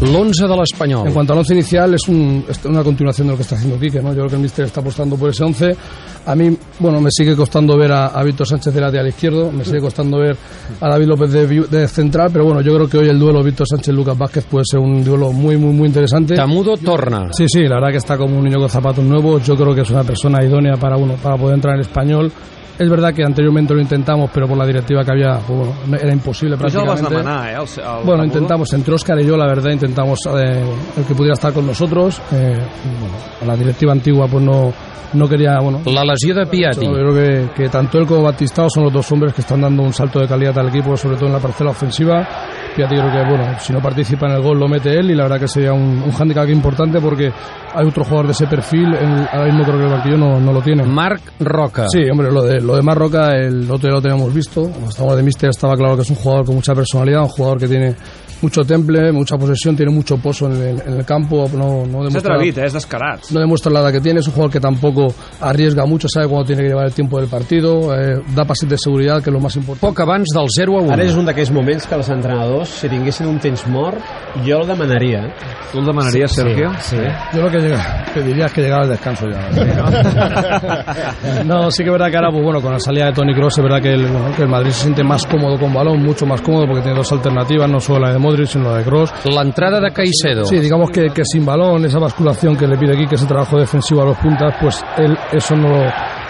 L'11 0.00 0.46
de 0.48 0.56
l'Espanyol. 0.56 1.08
En 1.08 1.12
cuanto 1.12 1.32
al 1.32 1.40
once 1.40 1.52
inicial, 1.54 1.92
es, 1.94 2.06
un, 2.08 2.44
es 2.48 2.64
una 2.64 2.84
continuación 2.84 3.26
de 3.26 3.32
lo 3.32 3.36
que 3.36 3.42
está 3.42 3.56
haciendo 3.56 3.78
Quique, 3.80 4.00
¿no? 4.00 4.10
Yo 4.10 4.18
creo 4.18 4.28
que 4.28 4.36
el 4.36 4.42
míster 4.42 4.64
está 4.66 4.80
apostando 4.80 5.16
por 5.16 5.30
ese 5.30 5.42
once. 5.42 5.76
A 6.26 6.34
mí, 6.36 6.56
bueno, 6.78 7.00
me 7.00 7.10
sigue 7.10 7.34
costando 7.34 7.76
ver 7.76 7.90
a, 7.92 8.06
a 8.08 8.22
Víctor 8.22 8.46
Sánchez 8.46 8.72
de 8.74 8.80
lateral 8.80 9.08
izquierdo, 9.08 9.50
me 9.50 9.64
sigue 9.64 9.80
costando 9.80 10.18
ver 10.18 10.36
a 10.80 10.88
David 10.88 11.06
López 11.06 11.32
de, 11.32 11.46
de 11.46 11.88
central, 11.88 12.30
pero 12.32 12.44
bueno, 12.44 12.60
yo 12.60 12.74
creo 12.76 12.88
que 12.88 12.98
hoy 12.98 13.08
el 13.08 13.18
duelo 13.18 13.42
Víctor 13.42 13.66
Sánchez-Lucas 13.68 14.16
Vázquez 14.16 14.44
puede 14.44 14.64
ser 14.70 14.78
un 14.78 15.02
duelo 15.02 15.32
muy, 15.32 15.56
muy, 15.56 15.72
muy 15.72 15.88
interesante. 15.88 16.36
Tamudo 16.36 16.76
torna. 16.76 17.28
Sí, 17.32 17.46
sí, 17.48 17.62
la 17.62 17.76
verdad 17.76 17.90
que 17.90 17.96
está 17.96 18.16
como 18.16 18.38
un 18.38 18.44
niño 18.44 18.58
con 18.60 18.68
zapatos 18.68 19.04
nuevos. 19.04 19.44
Yo 19.44 19.56
creo 19.56 19.74
que 19.74 19.80
es 19.80 19.90
una 19.90 20.04
persona 20.04 20.44
idónea 20.44 20.74
para 20.76 20.96
uno 20.96 21.14
para 21.14 21.36
poder 21.36 21.56
entrar 21.56 21.74
en 21.74 21.80
español. 21.80 22.30
Es 22.78 22.88
verdad 22.88 23.12
que 23.12 23.24
anteriormente 23.24 23.74
lo 23.74 23.80
intentamos, 23.80 24.30
pero 24.32 24.46
por 24.46 24.56
la 24.56 24.64
directiva 24.64 25.04
que 25.04 25.10
había, 25.10 25.40
pues 25.44 25.68
bueno, 25.88 25.96
era 26.00 26.12
imposible 26.12 26.56
Tu 26.56 26.62
ja 26.62 26.68
el 26.68 26.86
vas 26.86 27.00
prácticamente. 27.00 27.16
demanar, 27.16 27.48
eh? 27.48 27.56
El, 27.56 27.60
el 27.60 27.84
Bueno, 27.84 28.04
Tamudo? 28.04 28.24
intentamos, 28.24 28.72
entre 28.72 28.94
Óscar 28.94 29.20
y 29.20 29.26
yo, 29.26 29.36
la 29.36 29.46
verdad, 29.48 29.72
intentamos 29.72 29.87
eh, 29.94 30.64
el 30.96 31.04
que 31.04 31.14
pudiera 31.14 31.34
estar 31.34 31.52
con 31.52 31.66
nosotros. 31.66 32.20
Eh, 32.32 32.56
bueno, 33.00 33.14
la 33.46 33.56
directiva 33.56 33.92
antigua 33.92 34.26
pues 34.26 34.42
no, 34.44 34.72
no 35.12 35.28
quería, 35.28 35.58
bueno, 35.60 35.80
La 35.86 36.04
lesió 36.04 36.34
de 36.34 36.46
Piatti. 36.46 36.84
yo 36.86 36.92
creo 36.92 37.14
que, 37.14 37.48
que 37.54 37.68
tanto 37.68 37.98
él 37.98 38.06
como 38.06 38.22
Batistao 38.22 38.68
son 38.68 38.84
los 38.84 38.92
dos 38.92 39.10
hombres 39.12 39.32
que 39.34 39.40
están 39.40 39.60
dando 39.60 39.82
un 39.82 39.92
salto 39.92 40.20
de 40.20 40.26
calidad 40.28 40.58
al 40.58 40.68
equipo, 40.68 40.96
sobre 40.96 41.16
todo 41.16 41.26
en 41.26 41.32
la 41.32 41.38
parcela 41.38 41.70
ofensiva. 41.70 42.26
Piatti 42.76 42.94
creo 42.94 43.10
que, 43.10 43.28
bueno, 43.28 43.44
si 43.58 43.72
no 43.72 43.80
participa 43.80 44.26
en 44.26 44.32
el 44.34 44.42
gol 44.42 44.58
lo 44.60 44.68
mete 44.68 44.90
él 44.94 45.10
y 45.10 45.14
la 45.14 45.24
verdad 45.24 45.40
que 45.40 45.48
sería 45.48 45.72
un, 45.72 46.02
un 46.04 46.12
hándicap 46.12 46.48
importante 46.48 47.00
porque 47.00 47.32
hay 47.74 47.86
otro 47.86 48.04
jugador 48.04 48.26
de 48.26 48.32
ese 48.32 48.46
perfil, 48.46 48.94
el- 48.94 49.28
ahora 49.32 49.46
mismo 49.46 49.64
creo 49.64 49.78
que 49.78 49.84
el 49.84 49.90
banquillo 49.90 50.16
no, 50.18 50.40
no 50.40 50.52
lo 50.52 50.60
tiene. 50.62 50.84
Marc 50.84 51.20
Roca. 51.40 51.86
Sí, 51.90 52.00
hombre, 52.10 52.30
lo 52.30 52.42
de, 52.42 52.60
lo 52.60 52.76
de 52.76 52.82
Marroca, 52.82 53.34
el 53.34 53.62
otro 53.70 53.88
día 53.88 53.92
lo 53.94 54.02
teníamos 54.02 54.32
visto. 54.32 54.62
Cuando 54.62 54.88
estábamos 54.90 55.16
de 55.16 55.22
Mister 55.24 55.50
estaba 55.50 55.74
claro 55.74 55.96
que 55.96 56.02
es 56.02 56.10
un 56.10 56.16
jugador 56.16 56.44
con 56.46 56.54
mucha 56.54 56.74
personalidad, 56.74 57.22
un 57.22 57.28
jugador 57.28 57.58
que 57.58 57.66
tiene 57.66 57.96
mucho 58.42 58.64
temple, 58.64 59.12
mucha 59.12 59.36
posesión, 59.36 59.76
tiene 59.76 59.92
mucho 59.92 60.16
pozo 60.18 60.46
en 60.46 60.52
el, 60.52 60.80
en 60.80 60.92
el 60.98 61.04
campo. 61.04 61.48
No, 61.52 61.84
no 61.86 62.04
demuestra, 62.04 62.34
atrevit, 62.34 62.58
eh? 62.58 62.66
És 62.66 62.72
descarat. 62.72 63.20
no 63.30 63.40
demuestra 63.40 63.72
la 63.72 63.80
edad 63.80 63.92
que 63.92 64.00
tiene, 64.00 64.20
es 64.20 64.26
un 64.26 64.32
jugador 64.34 64.52
que 64.52 64.60
tampoco 64.60 65.06
arriesga 65.40 65.84
mucho, 65.86 66.08
sabe 66.08 66.28
cuándo 66.28 66.46
tiene 66.46 66.62
que 66.62 66.68
llevar 66.68 66.86
el 66.86 66.92
tiempo 66.92 67.18
del 67.20 67.28
partido, 67.28 67.94
eh, 67.98 68.20
da 68.34 68.44
pases 68.44 68.68
de 68.68 68.76
seguridad, 68.78 69.22
que 69.22 69.30
es 69.30 69.34
lo 69.34 69.40
más 69.40 69.54
importante. 69.56 69.86
Poc 69.86 70.00
abans 70.00 70.28
del 70.34 70.46
0 70.48 70.78
a 70.78 70.82
1. 70.82 70.92
Ara 70.92 71.04
és 71.04 71.14
un 71.16 71.24
d'aquells 71.26 71.50
moments 71.50 71.86
que 71.86 71.94
els 71.94 72.08
entrenadors, 72.10 72.68
si 72.68 72.88
tinguessin 72.88 73.26
un 73.26 73.38
temps 73.38 73.66
mort, 73.66 73.98
jo 74.46 74.60
el 74.60 74.66
demanaria. 74.68 75.26
eh? 75.26 75.32
Tu 75.72 75.78
el 75.78 75.84
demanaries, 75.86 76.32
Sergio? 76.32 76.70
Sí. 76.80 76.96
Yo 77.34 77.42
lo 77.42 77.50
que 77.50 77.58
llega- 77.58 78.04
pediría 78.14 78.46
es 78.46 78.52
que 78.52 78.62
llegara 78.62 78.84
el 78.84 78.90
descanso 78.90 79.26
ya. 79.28 79.48
no, 81.44 81.70
sí 81.70 81.82
que 81.82 81.88
es 81.88 81.92
verdad 81.92 82.10
que 82.10 82.16
ahora, 82.16 82.30
pues 82.30 82.42
bueno, 82.44 82.60
con 82.60 82.72
la 82.72 82.78
salida 82.80 83.06
de 83.06 83.12
Tony 83.12 83.34
Cross, 83.34 83.58
es 83.58 83.64
verdad 83.64 83.82
que 83.82 83.92
el, 83.92 84.06
bueno, 84.06 84.32
que 84.36 84.42
el 84.42 84.48
Madrid 84.48 84.70
se 84.70 84.82
siente 84.82 85.02
más 85.04 85.26
cómodo 85.26 85.58
con 85.58 85.72
balón, 85.72 86.02
mucho 86.02 86.26
más 86.26 86.40
cómodo 86.40 86.66
porque 86.66 86.82
tiene 86.82 86.96
dos 86.96 87.10
alternativas, 87.12 87.68
no 87.70 87.80
solo 87.80 88.00
la 88.00 88.12
de 88.12 88.18
Modric, 88.28 88.46
sino 88.48 88.70
la 88.70 88.78
de 88.78 88.84
Cross. 88.84 89.12
L'entrada 89.24 89.80
de 89.80 89.90
Caicedo. 89.90 90.44
Sí, 90.44 90.58
digamos 90.58 90.90
que, 90.90 91.08
que 91.10 91.24
sin 91.24 91.44
balón, 91.44 91.84
esa 91.84 91.98
basculación 91.98 92.56
que 92.56 92.66
le 92.66 92.76
pide 92.76 92.92
aquí, 92.92 93.06
que 93.06 93.14
ese 93.14 93.26
trabajo 93.26 93.58
defensivo 93.58 94.02
a 94.02 94.06
los 94.06 94.18
puntas, 94.18 94.54
pues 94.60 94.84
él 94.98 95.16
eso 95.32 95.56
no 95.56 95.68
lo, 95.68 95.84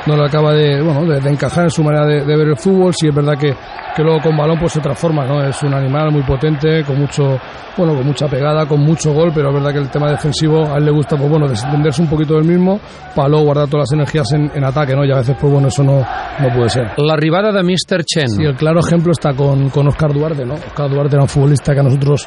no 0.08 0.16
lo 0.16 0.24
acaba 0.24 0.52
de, 0.54 0.82
bueno, 0.82 1.04
de, 1.04 1.20
de 1.20 1.30
encajar 1.30 1.64
en 1.64 1.70
su 1.70 1.84
manera 1.84 2.06
de, 2.06 2.24
de 2.24 2.36
ver 2.36 2.48
el 2.48 2.56
fútbol. 2.56 2.92
Sí 2.94 3.08
es 3.08 3.14
verdad 3.14 3.34
que, 3.38 3.54
que 3.94 4.02
luego 4.02 4.20
con 4.22 4.36
balón 4.36 4.58
pues 4.58 4.72
se 4.72 4.80
transforma, 4.80 5.24
¿no? 5.26 5.44
Es 5.44 5.62
un 5.62 5.74
animal 5.74 6.10
muy 6.10 6.22
potente, 6.22 6.82
con 6.84 6.98
mucho, 6.98 7.38
bueno, 7.76 7.94
con 7.94 8.06
mucha 8.06 8.26
pegada, 8.26 8.66
con 8.66 8.80
mucho 8.80 9.12
gol, 9.12 9.30
pero 9.34 9.48
es 9.48 9.54
verdad 9.54 9.72
que 9.72 9.78
el 9.78 9.90
tema 9.90 10.10
defensivo 10.10 10.66
a 10.66 10.78
él 10.78 10.86
le 10.86 10.90
gusta, 10.90 11.16
pues 11.16 11.28
bueno, 11.28 11.46
desentenderse 11.46 12.02
un 12.02 12.08
poquito 12.08 12.34
del 12.34 12.44
mismo 12.44 12.80
para 13.14 13.28
luego 13.28 13.44
guardar 13.44 13.68
todas 13.68 13.90
las 13.90 13.92
energías 13.92 14.32
en, 14.32 14.50
en 14.54 14.64
ataque, 14.64 14.96
¿no? 14.96 15.04
Y 15.04 15.12
a 15.12 15.16
veces, 15.16 15.36
pues 15.38 15.52
bueno, 15.52 15.68
eso 15.68 15.84
no, 15.84 15.98
no 15.98 16.54
puede 16.56 16.70
ser. 16.70 16.92
L'arribada 16.96 17.52
de 17.52 17.62
Mr. 17.62 18.04
Chen. 18.04 18.28
Sí, 18.28 18.42
el 18.44 18.56
claro 18.56 18.80
ejemplo 18.80 19.12
está 19.12 19.34
con, 19.34 19.68
con 19.68 19.86
Oscar 19.88 20.12
Duarte, 20.12 20.44
¿no? 20.44 20.54
Oscar 20.54 20.88
Duarte 20.90 21.16
era 21.16 21.22
un 21.22 21.28
futbolista 21.28 21.74
que 21.74 21.80
a 21.80 21.84
nosotros 21.84 22.26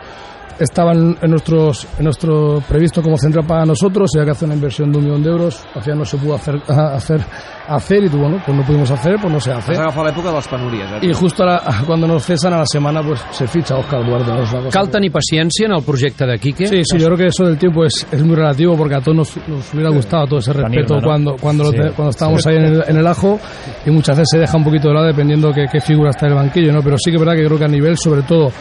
estaba 0.63 0.91
en, 0.93 1.17
en 1.21 1.29
nuestros 1.31 1.87
en 1.97 2.03
nuestro 2.05 2.61
previsto 2.67 3.01
como 3.01 3.17
central 3.17 3.45
para 3.45 3.65
nosotros, 3.65 4.09
ya 4.15 4.23
que 4.25 4.31
hace 4.31 4.45
una 4.45 4.55
inversión 4.55 4.91
de 4.91 4.97
un 4.99 5.03
millón 5.05 5.23
de 5.23 5.29
euros, 5.29 5.63
al 5.75 5.81
final 5.83 5.99
no 5.99 6.05
se 6.05 6.17
pudo 6.17 6.35
hacer 6.35 6.55
hacer 6.67 7.21
hacer 7.67 8.03
y 8.03 8.09
tú, 8.09 8.17
bueno, 8.17 8.41
pues 8.45 8.57
no 8.57 8.63
pudimos 8.65 8.91
hacer, 8.91 9.15
pues 9.21 9.31
no 9.31 9.39
se 9.39 9.51
hace. 9.53 9.71
Has 9.73 9.79
agafat 9.79 10.05
l'època 10.07 10.29
de 10.29 10.35
les 10.35 10.47
penúries, 10.47 10.91
eh? 10.91 10.99
Y 11.09 11.13
justo 11.13 11.43
ahora, 11.43 11.61
cuando 11.87 12.07
nos 12.07 12.25
cesan 12.25 12.53
a 12.53 12.57
la 12.59 12.65
semana, 12.65 13.01
pues 13.01 13.23
se 13.31 13.47
ficha 13.47 13.75
Oscar 13.77 14.05
Duarte. 14.05 14.31
¿no? 14.31 14.39
Cosa 14.39 14.69
Cal 14.69 14.85
que- 14.87 14.91
tenir 14.91 15.11
paciència 15.11 15.65
en 15.67 15.73
el 15.73 15.83
projecte 15.83 16.25
de 16.25 16.37
Quique? 16.39 16.67
Sí, 16.67 16.81
sí, 16.83 16.97
yo 16.97 17.05
creo 17.05 17.17
que 17.17 17.27
eso 17.27 17.45
del 17.45 17.57
tiempo 17.57 17.85
es, 17.85 18.05
es 18.11 18.23
muy 18.23 18.35
relativo 18.35 18.75
porque 18.75 18.95
a 18.95 18.99
todos 19.01 19.15
nos, 19.15 19.37
nos 19.47 19.73
hubiera 19.73 19.89
gustado 19.89 20.25
todo 20.27 20.39
ese 20.39 20.51
respeto 20.53 20.95
cuando 21.03 21.35
cuando, 21.39 21.63
lo 21.65 21.71
Sí. 21.71 21.77
te- 21.77 21.91
cuando 21.91 22.09
estábamos 22.09 22.45
ahí 22.47 22.55
en 22.57 22.63
el, 22.65 22.83
en 22.87 22.97
el 22.97 23.07
ajo 23.07 23.39
y 23.85 23.89
muchas 23.91 24.17
veces 24.17 24.29
se 24.31 24.39
deja 24.39 24.57
un 24.57 24.63
poquito 24.65 24.89
de 24.89 24.93
lado 24.95 25.07
dependiendo 25.07 25.51
qué, 25.53 25.65
qué 25.71 25.79
figura 25.79 26.09
está 26.09 26.25
en 26.25 26.33
el 26.33 26.37
banquillo, 26.39 26.73
¿no? 26.73 26.81
Pero 26.81 26.97
sí 26.97 27.09
que 27.11 27.15
es 27.17 27.21
verdad 27.21 27.35
que 27.39 27.45
creo 27.45 27.57
que 27.57 27.65
a 27.65 27.69
nivel, 27.69 27.95
sobre 27.97 28.23
todo, 28.23 28.51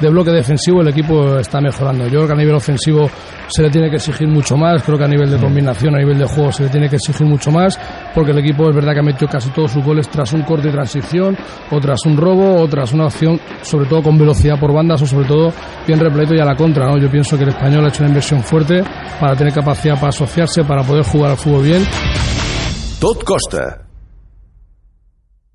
de 0.00 0.08
bloque 0.08 0.30
defensivo 0.30 0.80
el 0.82 0.88
equipo 0.88 1.38
está 1.38 1.60
mejorando. 1.60 2.04
Yo 2.04 2.20
creo 2.20 2.26
que 2.26 2.32
a 2.32 2.36
nivel 2.36 2.54
ofensivo 2.54 3.10
se 3.48 3.62
le 3.62 3.70
tiene 3.70 3.90
que 3.90 3.96
exigir 3.96 4.28
mucho 4.28 4.56
más, 4.56 4.82
creo 4.82 4.96
que 4.96 5.04
a 5.04 5.08
nivel 5.08 5.30
de 5.30 5.38
combinación, 5.38 5.94
a 5.94 5.98
nivel 5.98 6.18
de 6.18 6.26
juego 6.26 6.52
se 6.52 6.64
le 6.64 6.68
tiene 6.68 6.88
que 6.88 6.96
exigir 6.96 7.26
mucho 7.26 7.50
más, 7.50 7.78
porque 8.14 8.30
el 8.30 8.38
equipo 8.38 8.68
es 8.68 8.74
verdad 8.74 8.92
que 8.92 9.00
ha 9.00 9.02
metido 9.02 9.28
casi 9.28 9.50
todos 9.50 9.72
sus 9.72 9.84
goles 9.84 10.08
tras 10.08 10.32
un 10.32 10.42
corte 10.42 10.68
de 10.68 10.72
transición, 10.72 11.36
o 11.70 11.80
tras 11.80 12.04
un 12.06 12.16
robo, 12.16 12.60
o 12.60 12.68
tras 12.68 12.92
una 12.92 13.06
acción, 13.06 13.40
sobre 13.62 13.86
todo 13.86 14.02
con 14.02 14.18
velocidad 14.18 14.58
por 14.58 14.72
bandas, 14.72 15.02
o 15.02 15.06
sobre 15.06 15.26
todo 15.26 15.52
bien 15.86 15.98
repleto 15.98 16.34
y 16.34 16.40
a 16.40 16.44
la 16.44 16.54
contra. 16.54 16.86
¿no? 16.86 16.98
Yo 16.98 17.10
pienso 17.10 17.36
que 17.36 17.44
el 17.44 17.50
español 17.50 17.84
ha 17.84 17.88
hecho 17.88 18.02
una 18.02 18.08
inversión 18.08 18.42
fuerte 18.42 18.82
para 19.18 19.34
tener 19.34 19.52
capacidad 19.52 19.94
para 19.94 20.08
asociarse, 20.08 20.64
para 20.64 20.82
poder 20.82 21.04
jugar 21.04 21.32
al 21.32 21.36
fútbol 21.36 21.64
bien. 21.64 21.84
Tot 23.00 23.24
costa. 23.24 23.89